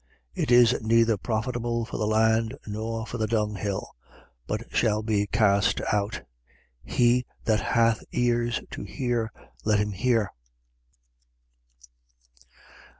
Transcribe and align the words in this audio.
14:35. 0.35 0.43
It 0.43 0.51
is 0.51 0.81
neither 0.81 1.15
profitable 1.15 1.85
for 1.85 1.97
the 1.97 2.07
land 2.07 2.57
nor 2.65 3.05
for 3.05 3.19
the 3.19 3.27
dunghill: 3.27 3.95
but 4.47 4.63
shall 4.75 5.03
be 5.03 5.27
cast 5.27 5.79
out. 5.93 6.23
He 6.83 7.27
that 7.45 7.59
hath 7.59 8.03
ears 8.11 8.61
to 8.71 8.81
hear, 8.81 9.31
let 9.63 9.77
him 9.77 9.91
hear. 9.91 10.31